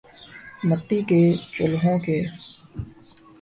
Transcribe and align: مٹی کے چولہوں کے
مٹی 0.67 0.99
کے 1.09 1.21
چولہوں 1.53 1.97
کے 2.05 2.17